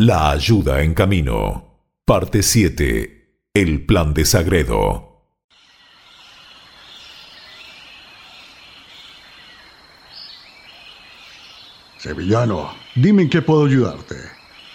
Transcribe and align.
La 0.00 0.30
ayuda 0.30 0.84
en 0.84 0.94
camino. 0.94 1.82
Parte 2.04 2.44
7. 2.44 3.48
El 3.52 3.84
plan 3.84 4.14
de 4.14 4.24
Sagredo. 4.24 5.26
Sevillano, 11.98 12.70
dime 12.94 13.22
en 13.22 13.28
qué 13.28 13.42
puedo 13.42 13.66
ayudarte. 13.66 14.14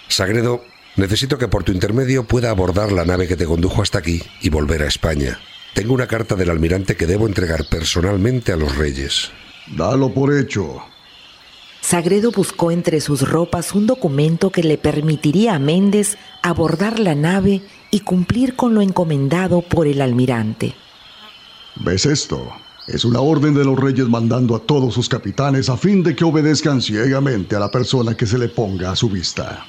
Sagredo, 0.09 0.62
necesito 0.98 1.38
que 1.38 1.48
por 1.48 1.64
tu 1.64 1.71
intermedio 1.71 2.26
pueda 2.26 2.50
abordar 2.50 2.92
la 2.92 3.05
nave 3.05 3.26
que 3.26 3.38
te 3.38 3.46
condujo 3.46 3.82
hasta 3.82 4.00
aquí 4.00 4.21
y 4.42 4.50
volver 4.50 4.82
a 4.82 4.88
España. 4.88 5.40
Tengo 5.74 5.94
una 5.94 6.08
carta 6.08 6.36
del 6.36 6.50
almirante 6.50 6.98
que 6.98 7.08
debo 7.08 7.28
entregar 7.28 7.64
personalmente 7.70 8.52
a 8.52 8.58
los 8.58 8.76
reyes. 8.76 9.32
Dalo 9.78 10.14
por 10.14 10.38
hecho. 10.38 10.84
Sagredo 11.84 12.31
buscó 12.31 12.71
entre 12.71 13.02
sus 13.02 13.29
ropas 13.29 13.75
un 13.75 13.86
documento 13.86 14.52
que 14.52 14.63
le 14.63 14.77
permitiría 14.77 15.55
a 15.55 15.59
Méndez 15.59 16.17
abordar 16.41 16.98
la 16.98 17.13
nave 17.13 17.62
y 17.91 17.99
cumplir 17.99 18.55
con 18.55 18.73
lo 18.73 18.81
encomendado 18.81 19.62
por 19.62 19.85
el 19.85 20.02
almirante. 20.02 20.75
¿Ves 21.75 22.05
esto? 22.05 22.49
Es 22.88 23.03
una 23.03 23.20
orden 23.20 23.53
de 23.53 23.66
los 23.66 23.77
reyes 23.77 24.08
mandando 24.08 24.55
a 24.55 24.59
todos 24.59 24.94
sus 24.94 25.09
capitanes 25.09 25.67
a 25.67 25.75
fin 25.75 26.02
de 26.03 26.16
que 26.16 26.23
obedezcan 26.23 26.81
ciegamente 26.81 27.58
a 27.58 27.59
la 27.59 27.70
persona 27.70 28.16
que 28.16 28.27
se 28.27 28.38
le 28.38 28.47
ponga 28.47 28.91
a 28.91 28.95
su 28.95 29.09
vista. 29.09 29.66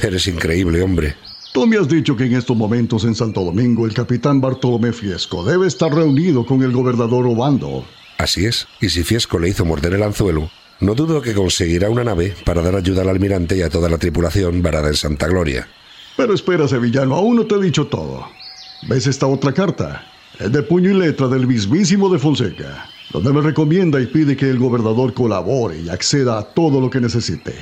Eres 0.00 0.28
increíble, 0.28 0.80
hombre. 0.80 1.16
Tú 1.52 1.66
me 1.66 1.76
has 1.76 1.88
dicho 1.88 2.16
que 2.16 2.26
en 2.26 2.36
estos 2.36 2.56
momentos 2.56 3.02
en 3.02 3.16
Santo 3.16 3.42
Domingo 3.42 3.84
el 3.84 3.94
capitán 3.94 4.40
Bartolomé 4.40 4.92
Fiesco 4.92 5.44
debe 5.44 5.66
estar 5.66 5.92
reunido 5.92 6.46
con 6.46 6.62
el 6.62 6.70
gobernador 6.70 7.26
Obando. 7.26 7.84
Así 8.16 8.46
es, 8.46 8.68
y 8.80 8.90
si 8.90 9.02
Fiesco 9.02 9.40
le 9.40 9.48
hizo 9.48 9.64
morder 9.64 9.94
el 9.94 10.04
anzuelo, 10.04 10.50
no 10.80 10.94
dudo 10.94 11.20
que 11.20 11.34
conseguirá 11.34 11.90
una 11.90 12.04
nave 12.04 12.34
para 12.44 12.62
dar 12.62 12.76
ayuda 12.76 13.02
al 13.02 13.08
almirante 13.08 13.56
y 13.56 13.62
a 13.62 13.68
toda 13.68 13.88
la 13.88 13.98
tripulación 13.98 14.62
varada 14.62 14.88
en 14.88 14.94
Santa 14.94 15.26
Gloria. 15.26 15.68
Pero 16.16 16.34
espera, 16.34 16.68
Sevillano, 16.68 17.16
aún 17.16 17.36
no 17.36 17.46
te 17.46 17.56
he 17.56 17.60
dicho 17.60 17.86
todo. 17.86 18.26
¿Ves 18.88 19.06
esta 19.06 19.26
otra 19.26 19.52
carta? 19.52 20.06
Es 20.38 20.52
de 20.52 20.62
puño 20.62 20.90
y 20.90 20.94
letra 20.94 21.26
del 21.26 21.46
mismísimo 21.46 22.08
de 22.08 22.18
Fonseca, 22.18 22.88
donde 23.12 23.32
me 23.32 23.40
recomienda 23.40 24.00
y 24.00 24.06
pide 24.06 24.36
que 24.36 24.48
el 24.48 24.58
gobernador 24.58 25.14
colabore 25.14 25.80
y 25.80 25.88
acceda 25.88 26.38
a 26.38 26.42
todo 26.42 26.80
lo 26.80 26.90
que 26.90 27.00
necesite. 27.00 27.54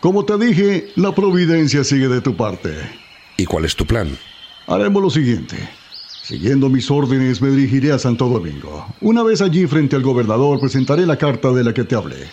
Como 0.00 0.24
te 0.24 0.36
dije, 0.36 0.88
la 0.96 1.14
providencia 1.14 1.84
sigue 1.84 2.08
de 2.08 2.20
tu 2.20 2.36
parte. 2.36 2.70
¿Y 3.36 3.46
cuál 3.46 3.64
es 3.64 3.74
tu 3.74 3.86
plan? 3.86 4.08
Haremos 4.66 5.02
lo 5.02 5.10
siguiente. 5.10 5.56
Siguiendo 6.22 6.68
mis 6.68 6.90
órdenes, 6.90 7.40
me 7.40 7.50
dirigiré 7.50 7.92
a 7.92 7.98
Santo 7.98 8.28
Domingo. 8.28 8.86
Una 9.00 9.22
vez 9.22 9.40
allí 9.40 9.66
frente 9.66 9.96
al 9.96 10.02
gobernador, 10.02 10.60
presentaré 10.60 11.06
la 11.06 11.16
carta 11.16 11.50
de 11.52 11.64
la 11.64 11.72
que 11.72 11.84
te 11.84 11.94
hablé. 11.94 12.28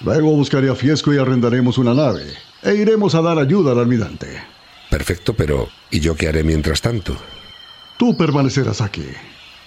Luego 0.00 0.30
buscaré 0.30 0.70
a 0.70 0.74
Fiesco 0.74 1.12
y 1.14 1.18
arrendaremos 1.18 1.78
una 1.78 1.94
nave. 1.94 2.24
E 2.62 2.74
iremos 2.74 3.14
a 3.14 3.22
dar 3.22 3.38
ayuda 3.38 3.72
al 3.72 3.78
almirante. 3.78 4.26
Perfecto, 4.90 5.34
pero 5.34 5.68
¿y 5.90 6.00
yo 6.00 6.14
qué 6.14 6.28
haré 6.28 6.44
mientras 6.44 6.80
tanto? 6.80 7.16
Tú 7.98 8.16
permanecerás 8.16 8.80
aquí. 8.80 9.06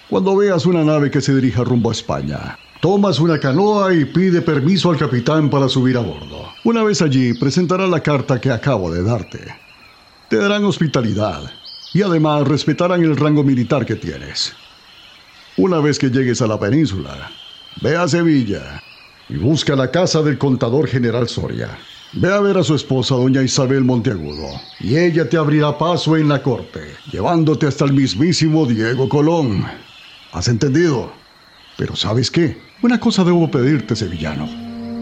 Cuando 0.08 0.36
veas 0.36 0.66
una 0.66 0.84
nave 0.84 1.10
que 1.10 1.20
se 1.20 1.34
dirija 1.34 1.64
rumbo 1.64 1.90
a 1.90 1.92
España, 1.92 2.58
tomas 2.80 3.18
una 3.18 3.38
canoa 3.38 3.92
y 3.94 4.04
pide 4.04 4.40
permiso 4.42 4.90
al 4.90 4.98
capitán 4.98 5.50
para 5.50 5.68
subir 5.68 5.96
a 5.96 6.00
bordo. 6.00 6.48
Una 6.64 6.82
vez 6.82 7.02
allí, 7.02 7.34
presentará 7.34 7.86
la 7.86 8.00
carta 8.00 8.40
que 8.40 8.50
acabo 8.50 8.92
de 8.92 9.02
darte. 9.02 9.54
Te 10.28 10.36
darán 10.36 10.64
hospitalidad 10.64 11.50
y 11.92 12.02
además 12.02 12.46
respetarán 12.46 13.02
el 13.02 13.16
rango 13.16 13.42
militar 13.42 13.84
que 13.84 13.96
tienes. 13.96 14.52
Una 15.56 15.80
vez 15.80 15.98
que 15.98 16.10
llegues 16.10 16.40
a 16.40 16.46
la 16.46 16.58
península, 16.58 17.30
ve 17.82 17.96
a 17.96 18.06
Sevilla 18.06 18.80
y 19.30 19.36
busca 19.36 19.76
la 19.76 19.90
casa 19.90 20.22
del 20.22 20.38
contador 20.38 20.88
general 20.88 21.28
Soria. 21.28 21.78
Ve 22.12 22.32
a 22.32 22.40
ver 22.40 22.58
a 22.58 22.64
su 22.64 22.74
esposa, 22.74 23.14
doña 23.14 23.42
Isabel 23.42 23.84
Monteagudo, 23.84 24.48
y 24.80 24.96
ella 24.96 25.28
te 25.28 25.36
abrirá 25.36 25.78
paso 25.78 26.16
en 26.16 26.28
la 26.28 26.42
corte, 26.42 26.80
llevándote 27.12 27.68
hasta 27.68 27.84
el 27.84 27.92
mismísimo 27.92 28.66
Diego 28.66 29.08
Colón. 29.08 29.64
¿Has 30.32 30.48
entendido? 30.48 31.12
Pero 31.78 31.94
¿sabes 31.94 32.30
qué? 32.30 32.58
Una 32.82 32.98
cosa 32.98 33.22
debo 33.22 33.48
pedirte, 33.48 33.94
sevillano. 33.94 34.48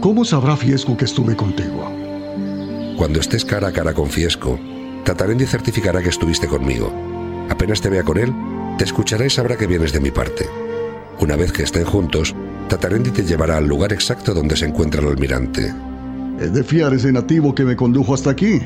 ¿Cómo 0.01 0.23
sabrá 0.23 0.55
Fiesco 0.55 0.95
que 0.95 1.05
estuve 1.05 1.35
contigo? 1.35 1.91
Cuando 2.95 3.19
estés 3.19 3.43
cara 3.43 3.69
a 3.69 3.71
cara 3.71 3.93
con 3.93 4.09
Fiesco, 4.09 4.59
Tatarendi 5.03 5.45
certificará 5.47 6.03
que 6.03 6.09
estuviste 6.09 6.47
conmigo. 6.47 6.93
Apenas 7.49 7.81
te 7.81 7.89
vea 7.89 8.03
con 8.03 8.19
él, 8.19 8.31
te 8.77 8.83
escuchará 8.83 9.25
y 9.25 9.29
sabrá 9.31 9.57
que 9.57 9.65
vienes 9.65 9.91
de 9.91 9.99
mi 9.99 10.11
parte. 10.11 10.47
Una 11.19 11.35
vez 11.35 11.51
que 11.51 11.63
estén 11.63 11.85
juntos, 11.85 12.35
Tatarendi 12.69 13.09
te 13.09 13.23
llevará 13.23 13.57
al 13.57 13.65
lugar 13.65 13.91
exacto 13.91 14.31
donde 14.31 14.55
se 14.55 14.65
encuentra 14.65 15.01
el 15.01 15.07
almirante. 15.07 15.73
¿Es 16.39 16.53
de 16.53 16.63
fiar 16.63 16.93
ese 16.93 17.11
nativo 17.11 17.53
que 17.55 17.63
me 17.63 17.75
condujo 17.75 18.13
hasta 18.13 18.29
aquí? 18.29 18.61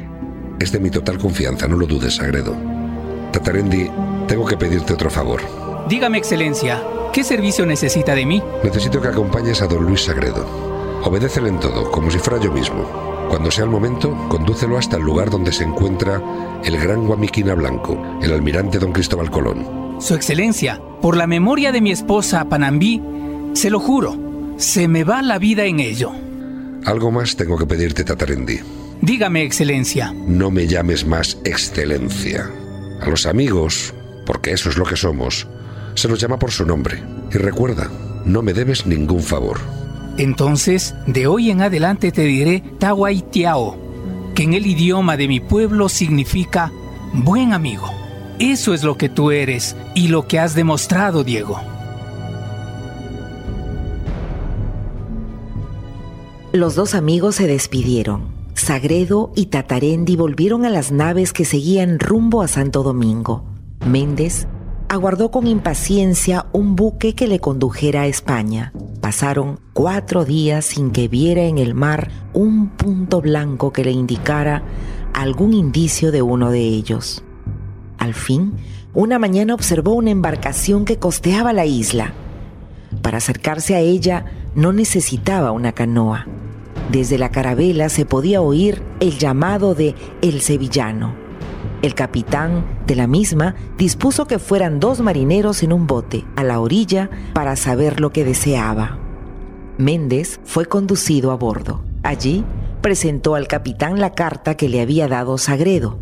Es 0.59 0.73
de 0.73 0.79
mi 0.79 0.89
total 0.89 1.17
confianza, 1.17 1.69
no 1.69 1.77
lo 1.77 1.87
dudes, 1.87 2.17
Sagredo. 2.17 2.53
Tatarendi, 3.31 3.89
tengo 4.27 4.45
que 4.45 4.57
pedirte 4.57 4.93
otro 4.93 5.09
favor. 5.09 5.39
Dígame, 5.87 6.17
Excelencia, 6.17 6.83
¿qué 7.13 7.23
servicio 7.23 7.65
necesita 7.65 8.13
de 8.13 8.25
mí? 8.25 8.43
Necesito 8.61 9.01
que 9.01 9.07
acompañes 9.07 9.61
a 9.61 9.67
don 9.67 9.85
Luis 9.85 10.01
Sagredo. 10.01 10.45
Obedécele 11.05 11.47
en 11.47 11.59
todo, 11.61 11.89
como 11.89 12.11
si 12.11 12.19
fuera 12.19 12.43
yo 12.43 12.51
mismo. 12.51 12.85
Cuando 13.29 13.51
sea 13.51 13.63
el 13.63 13.69
momento, 13.69 14.15
condúcelo 14.27 14.77
hasta 14.77 14.97
el 14.97 15.03
lugar 15.03 15.29
donde 15.29 15.53
se 15.53 15.63
encuentra 15.63 16.21
el 16.63 16.77
gran 16.77 17.07
Guamiquina 17.07 17.55
Blanco, 17.55 18.19
el 18.21 18.33
almirante 18.33 18.79
don 18.79 18.91
Cristóbal 18.91 19.31
Colón. 19.31 19.97
Su 19.99 20.13
Excelencia, 20.13 20.81
por 21.01 21.15
la 21.15 21.25
memoria 21.25 21.71
de 21.71 21.81
mi 21.81 21.91
esposa 21.91 22.43
Panambí, 22.45 23.01
se 23.53 23.69
lo 23.69 23.79
juro, 23.79 24.55
se 24.57 24.87
me 24.87 25.03
va 25.03 25.21
la 25.21 25.39
vida 25.39 25.65
en 25.65 25.79
ello. 25.79 26.11
Algo 26.85 27.11
más 27.11 27.35
tengo 27.35 27.57
que 27.57 27.65
pedirte, 27.65 28.03
Tatarendi. 28.03 28.59
Dígame, 29.01 29.43
Excelencia. 29.43 30.13
No 30.27 30.51
me 30.51 30.67
llames 30.67 31.05
más 31.05 31.37
Excelencia. 31.43 32.49
A 33.01 33.09
los 33.09 33.25
amigos, 33.25 33.93
porque 34.25 34.51
eso 34.51 34.69
es 34.69 34.77
lo 34.77 34.85
que 34.85 34.95
somos, 34.95 35.47
se 35.95 36.07
los 36.07 36.19
llama 36.19 36.39
por 36.39 36.51
su 36.51 36.65
nombre. 36.65 37.01
Y 37.31 37.37
recuerda, 37.37 37.89
no 38.25 38.41
me 38.41 38.53
debes 38.53 38.85
ningún 38.85 39.21
favor. 39.21 39.59
Entonces, 40.17 40.93
de 41.07 41.27
hoy 41.27 41.49
en 41.49 41.61
adelante 41.61 42.11
te 42.11 42.23
diré 42.23 42.63
Tahuaitiao, 42.79 43.77
que 44.35 44.43
en 44.43 44.53
el 44.53 44.65
idioma 44.65 45.17
de 45.17 45.27
mi 45.27 45.39
pueblo 45.39 45.89
significa 45.89 46.71
buen 47.13 47.53
amigo. 47.53 47.89
Eso 48.39 48.73
es 48.73 48.83
lo 48.83 48.97
que 48.97 49.09
tú 49.09 49.31
eres 49.31 49.75
y 49.95 50.07
lo 50.09 50.27
que 50.27 50.39
has 50.39 50.55
demostrado, 50.55 51.23
Diego. 51.23 51.72
Los 56.53 56.75
dos 56.75 56.93
amigos 56.93 57.33
se 57.33 57.47
despidieron. 57.47 58.27
Sagredo 58.53 59.31
y 59.35 59.47
Tatarendi 59.47 60.15
volvieron 60.15 60.65
a 60.65 60.69
las 60.69 60.91
naves 60.91 61.33
que 61.33 61.45
seguían 61.45 61.97
rumbo 61.97 62.43
a 62.43 62.47
Santo 62.47 62.83
Domingo. 62.83 63.43
Méndez 63.87 64.45
aguardó 64.87 65.31
con 65.31 65.47
impaciencia 65.47 66.45
un 66.53 66.75
buque 66.75 67.15
que 67.15 67.27
le 67.27 67.39
condujera 67.39 68.01
a 68.01 68.05
España. 68.05 68.71
Pasaron 69.01 69.61
cuatro 69.73 70.25
días 70.25 70.65
sin 70.65 70.91
que 70.91 71.07
viera 71.07 71.41
en 71.41 71.57
el 71.57 71.73
mar 71.73 72.11
un 72.33 72.69
punto 72.69 73.19
blanco 73.19 73.73
que 73.73 73.83
le 73.83 73.91
indicara 73.91 74.61
algún 75.15 75.55
indicio 75.55 76.11
de 76.11 76.21
uno 76.21 76.51
de 76.51 76.59
ellos. 76.59 77.23
Al 77.97 78.13
fin, 78.13 78.53
una 78.93 79.17
mañana 79.17 79.55
observó 79.55 79.93
una 79.93 80.11
embarcación 80.11 80.85
que 80.85 80.99
costeaba 80.99 81.51
la 81.51 81.65
isla. 81.65 82.13
Para 83.01 83.17
acercarse 83.17 83.73
a 83.73 83.79
ella 83.79 84.25
no 84.53 84.71
necesitaba 84.71 85.51
una 85.51 85.71
canoa. 85.71 86.27
Desde 86.93 87.17
la 87.17 87.29
carabela 87.29 87.89
se 87.89 88.05
podía 88.05 88.39
oír 88.39 88.83
el 88.99 89.17
llamado 89.17 89.73
de 89.73 89.95
El 90.21 90.41
Sevillano. 90.41 91.15
El 91.81 91.95
capitán 91.95 92.63
de 92.85 92.95
la 92.95 93.07
misma 93.07 93.55
dispuso 93.79 94.27
que 94.27 94.37
fueran 94.37 94.79
dos 94.79 94.99
marineros 94.99 95.63
en 95.63 95.73
un 95.73 95.87
bote 95.87 96.23
a 96.35 96.43
la 96.43 96.59
orilla 96.59 97.09
para 97.33 97.55
saber 97.55 97.99
lo 97.99 98.11
que 98.11 98.23
deseaba. 98.23 98.99
Méndez 99.79 100.39
fue 100.43 100.67
conducido 100.67 101.31
a 101.31 101.35
bordo. 101.35 101.83
Allí 102.03 102.45
presentó 102.81 103.33
al 103.33 103.47
capitán 103.47 103.99
la 103.99 104.11
carta 104.11 104.55
que 104.55 104.69
le 104.69 104.79
había 104.79 105.07
dado 105.07 105.39
Sagredo. 105.39 105.97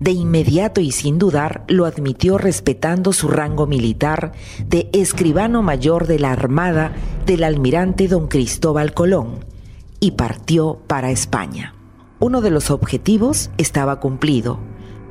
De 0.00 0.10
inmediato 0.10 0.80
y 0.80 0.90
sin 0.90 1.18
dudar 1.18 1.62
lo 1.68 1.84
admitió 1.86 2.36
respetando 2.36 3.12
su 3.12 3.28
rango 3.28 3.68
militar 3.68 4.32
de 4.66 4.90
escribano 4.92 5.62
mayor 5.62 6.08
de 6.08 6.18
la 6.18 6.32
Armada 6.32 6.90
del 7.26 7.44
almirante 7.44 8.08
don 8.08 8.26
Cristóbal 8.26 8.92
Colón 8.92 9.55
y 10.00 10.12
partió 10.12 10.78
para 10.86 11.10
España. 11.10 11.74
Uno 12.18 12.40
de 12.40 12.50
los 12.50 12.70
objetivos 12.70 13.50
estaba 13.58 14.00
cumplido. 14.00 14.58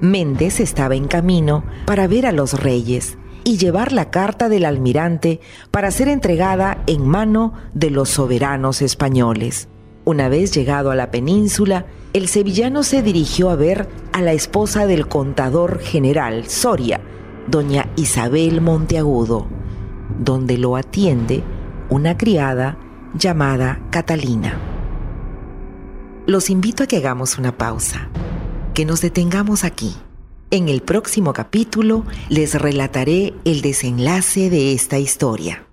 Méndez 0.02 0.60
estaba 0.60 0.96
en 0.96 1.08
camino 1.08 1.64
para 1.86 2.08
ver 2.08 2.26
a 2.26 2.32
los 2.32 2.60
reyes 2.60 3.18
y 3.44 3.58
llevar 3.58 3.92
la 3.92 4.10
carta 4.10 4.50
del 4.50 4.66
almirante 4.66 5.40
para 5.72 5.92
ser 5.92 6.08
entregada 6.08 6.84
en 6.88 7.08
mano 7.08 7.54
de 7.74 7.92
los 7.92 8.10
soberanos 8.10 8.82
españoles. 8.82 9.70
Una 10.04 10.30
vez 10.30 10.52
llegado 10.52 10.92
a 10.92 10.96
la 10.96 11.12
península, 11.12 11.86
el 12.14 12.28
sevillano 12.28 12.84
se 12.84 13.02
dirigió 13.02 13.50
a 13.50 13.56
ver 13.56 13.88
a 14.14 14.22
la 14.22 14.34
esposa 14.34 14.88
del 14.88 15.08
contador 15.08 15.80
general 15.80 16.48
Soria, 16.48 17.02
doña 17.48 17.90
Isabel 17.96 18.62
Monteagudo, 18.62 19.48
donde 20.20 20.58
lo 20.58 20.76
atiende 20.76 21.44
una 21.90 22.18
criada 22.18 22.78
llamada 23.14 23.80
Catalina. 23.92 24.75
Los 26.28 26.50
invito 26.50 26.84
a 26.84 26.88
que 26.88 26.98
hagamos 26.98 27.38
una 27.38 27.56
pausa 27.56 28.10
que 28.74 28.84
nos 28.84 29.00
detengamos 29.02 29.64
aquí. 29.64 29.96
En 30.50 30.70
el 30.70 30.82
próximo 30.82 31.34
capítulo 31.34 32.04
les 32.30 32.60
relataré 32.60 33.36
el 33.46 33.62
desenlace 33.62 34.50
de 34.50 34.74
esta 34.74 34.98
historia. 34.98 35.65